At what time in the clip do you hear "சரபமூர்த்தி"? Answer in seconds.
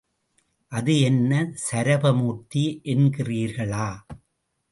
1.65-2.63